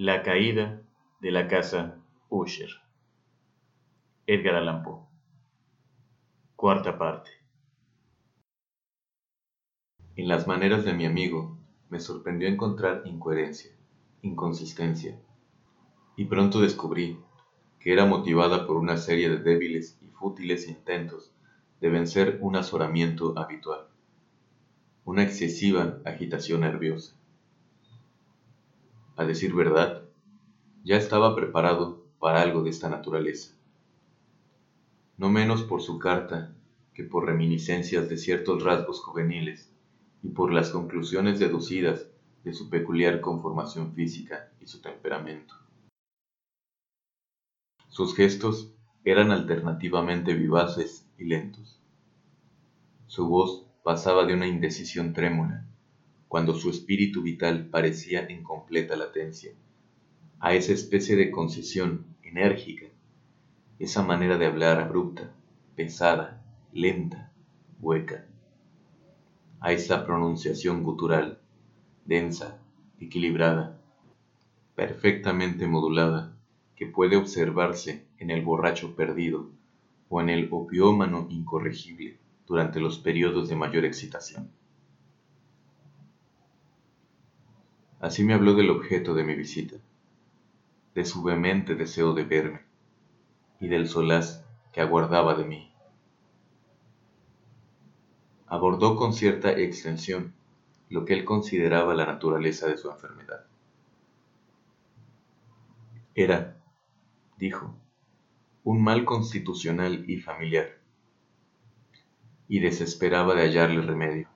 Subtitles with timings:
[0.00, 0.80] La caída
[1.20, 2.70] de la casa Usher.
[4.28, 5.00] Edgar Allan Poe.
[6.54, 7.32] Cuarta parte.
[10.14, 11.58] En las maneras de mi amigo
[11.88, 13.72] me sorprendió encontrar incoherencia,
[14.22, 15.18] inconsistencia,
[16.14, 17.18] y pronto descubrí
[17.80, 21.34] que era motivada por una serie de débiles y fútiles intentos
[21.80, 23.88] de vencer un azoramiento habitual,
[25.04, 27.17] una excesiva agitación nerviosa.
[29.18, 30.04] A decir verdad,
[30.84, 33.52] ya estaba preparado para algo de esta naturaleza.
[35.16, 36.54] No menos por su carta
[36.94, 39.72] que por reminiscencias de ciertos rasgos juveniles
[40.22, 42.06] y por las conclusiones deducidas
[42.44, 45.52] de su peculiar conformación física y su temperamento.
[47.88, 51.80] Sus gestos eran alternativamente vivaces y lentos.
[53.08, 55.67] Su voz pasaba de una indecisión trémula,
[56.28, 59.52] cuando su espíritu vital parecía en completa latencia
[60.40, 62.86] a esa especie de concesión enérgica,
[63.78, 65.32] esa manera de hablar abrupta,
[65.74, 67.32] pesada, lenta,
[67.80, 68.26] hueca,
[69.60, 71.40] a esa pronunciación gutural,
[72.04, 72.60] densa,
[73.00, 73.80] equilibrada,
[74.76, 76.36] perfectamente modulada,
[76.76, 79.50] que puede observarse en el borracho perdido
[80.08, 84.50] o en el opiómano incorregible durante los periodos de mayor excitación.
[88.00, 89.76] Así me habló del objeto de mi visita
[90.98, 92.60] de su vehemente deseo de verme
[93.60, 95.72] y del solaz que aguardaba de mí.
[98.48, 100.34] Abordó con cierta extensión
[100.88, 103.44] lo que él consideraba la naturaleza de su enfermedad.
[106.16, 106.56] Era,
[107.36, 107.76] dijo,
[108.64, 110.78] un mal constitucional y familiar,
[112.48, 114.28] y desesperaba de hallarle remedio.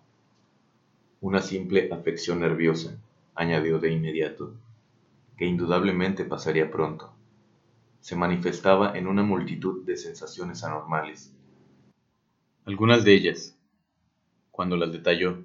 [1.20, 2.96] Una simple afección nerviosa,
[3.34, 4.54] añadió de inmediato,
[5.36, 7.14] que indudablemente pasaría pronto.
[8.00, 11.34] Se manifestaba en una multitud de sensaciones anormales.
[12.64, 13.58] Algunas de ellas,
[14.50, 15.44] cuando las detalló,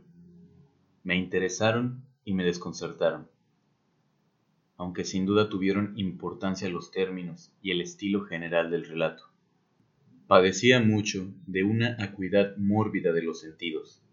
[1.03, 3.29] me interesaron y me desconcertaron,
[4.75, 9.23] aunque sin duda tuvieron importancia los términos y el estilo general del relato.
[10.27, 14.03] Padecía mucho de una acuidad mórbida de los sentidos.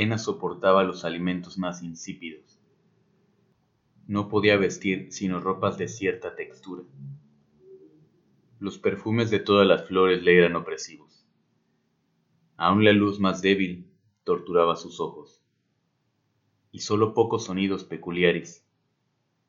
[0.00, 2.58] Apenas soportaba los alimentos más insípidos
[4.06, 6.84] no podía vestir sino ropas de cierta textura.
[8.60, 11.26] Los perfumes de todas las flores le eran opresivos.
[12.56, 13.90] Aún la luz más débil
[14.24, 15.42] torturaba sus ojos.
[16.72, 18.64] Y sólo pocos sonidos peculiares,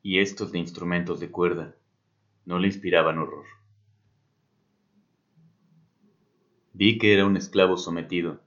[0.02, 1.74] y estos de instrumentos de cuerda,
[2.44, 3.46] no le inspiraban horror.
[6.74, 8.42] Vi que era un esclavo sometido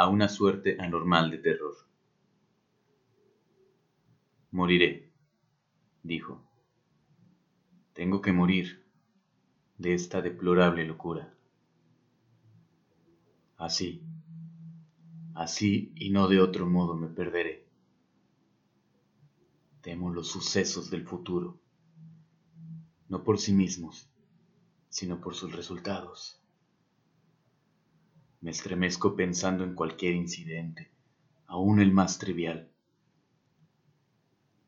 [0.00, 1.74] a una suerte anormal de terror.
[4.50, 5.12] Moriré
[6.02, 6.42] dijo.
[7.92, 8.82] Tengo que morir
[9.76, 11.34] de esta deplorable locura.
[13.58, 14.02] Así,
[15.34, 17.68] así y no de otro modo me perderé.
[19.82, 21.60] Temo los sucesos del futuro,
[23.10, 24.08] no por sí mismos,
[24.88, 26.39] sino por sus resultados.
[28.40, 30.90] Me estremezco pensando en cualquier incidente,
[31.46, 32.70] aun el más trivial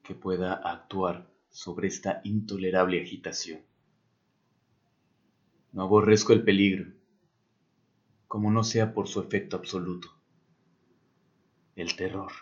[0.03, 3.60] que pueda actuar sobre esta intolerable agitación.
[5.72, 6.93] No aborrezco el peligro,
[8.28, 10.09] como no sea por su efecto absoluto,
[11.77, 12.33] el terror.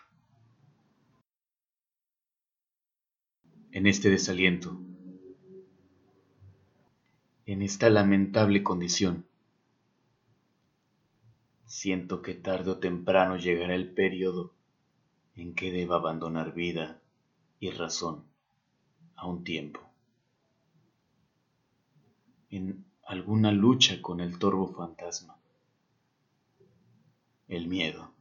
[3.70, 4.80] En este desaliento,
[7.46, 9.29] en esta lamentable condición,
[11.70, 14.52] siento que tarde o temprano llegará el periodo
[15.36, 17.00] en que deba abandonar vida
[17.60, 18.24] y razón
[19.14, 19.80] a un tiempo.
[22.50, 25.36] En alguna lucha con el torvo fantasma.
[27.46, 28.12] El miedo.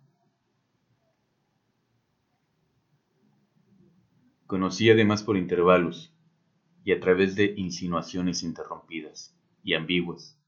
[4.46, 6.14] Conocí además por intervalos
[6.84, 10.39] y a través de insinuaciones interrumpidas y ambiguas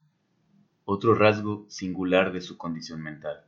[0.91, 3.45] otro rasgo singular de su condición mental.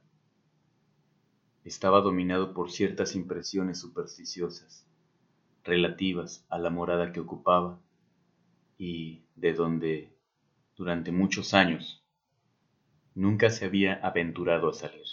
[1.66, 4.88] Estaba dominado por ciertas impresiones supersticiosas
[5.66, 7.82] relativas a la morada que ocupaba
[8.78, 10.18] y de donde
[10.78, 12.06] durante muchos años
[13.14, 15.04] nunca se había aventurado a salir.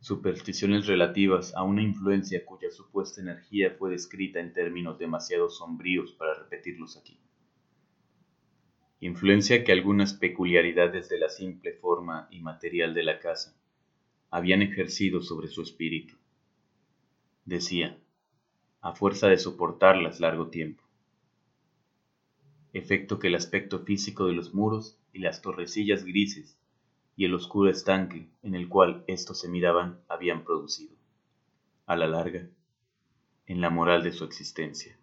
[0.00, 6.34] Supersticiones relativas a una influencia cuya supuesta energía fue descrita en términos demasiado sombríos para
[6.34, 7.20] repetirlos aquí.
[9.02, 13.56] Influencia que algunas peculiaridades de la simple forma y material de la casa
[14.30, 16.16] habían ejercido sobre su espíritu.
[17.46, 17.98] Decía,
[18.82, 20.84] a fuerza de soportarlas largo tiempo.
[22.74, 26.58] Efecto que el aspecto físico de los muros y las torrecillas grises
[27.16, 30.94] y el oscuro estanque en el cual estos se miraban habían producido,
[31.86, 32.50] a la larga,
[33.46, 34.99] en la moral de su existencia.